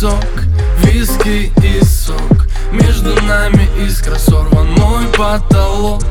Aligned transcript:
песок, 0.00 0.24
виски 0.78 1.52
и 1.62 1.84
сок. 1.84 2.46
Между 2.72 3.14
нами 3.22 3.68
искра 3.86 4.16
сорван 4.16 4.68
мой 4.78 5.06
потолок 5.08 6.02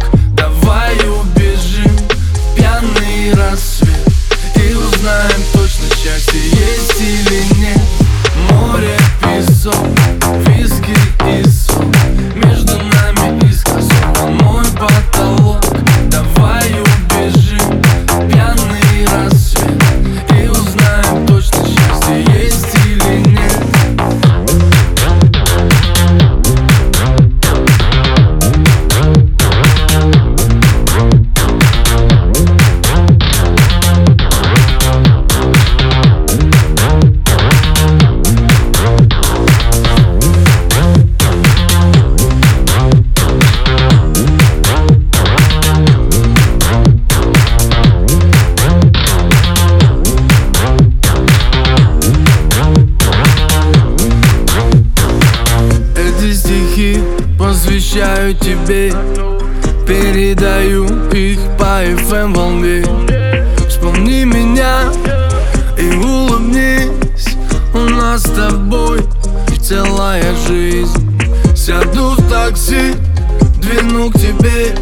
посвящаю 57.79 58.33
тебе. 58.35 58.93
Передаю 59.87 60.85
их 61.11 61.39
по 61.57 61.81
FM 61.81 62.35
волне. 62.35 62.83
Вспомни 63.69 64.25
меня 64.25 64.91
и 65.77 65.95
улыбнись. 65.95 67.37
У 67.73 67.79
нас 67.79 68.23
с 68.23 68.31
тобой 68.31 69.01
целая 69.61 70.35
жизнь. 70.45 71.21
Сяду 71.55 72.15
в 72.17 72.29
такси, 72.29 72.95
двину 73.61 74.09
к 74.09 74.13
тебе. 74.15 74.75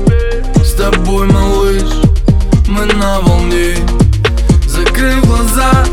С 0.63 0.73
тобой, 0.73 1.27
малыш, 1.27 1.83
мы 2.67 2.85
на 2.95 3.19
волне. 3.21 3.75
Закрыв 4.67 5.23
глаза, 5.25 5.85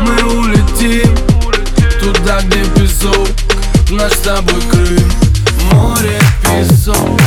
мы 0.00 0.38
улетим 0.38 1.14
Туда, 2.00 2.40
где 2.42 2.64
песок, 2.74 3.28
наш 3.90 4.12
с 4.12 4.20
тобой 4.20 4.60
Крым 4.70 5.12
soul 6.82 7.21